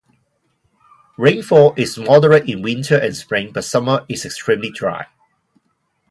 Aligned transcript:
Rainfall 1.15 1.75
is 1.77 1.95
moderate 1.95 2.49
in 2.49 2.63
winter 2.63 2.97
and 2.97 3.15
spring, 3.15 3.51
but 3.53 3.63
summer 3.63 4.03
is 4.09 4.25
extremely 4.25 4.71
dry. 4.71 5.05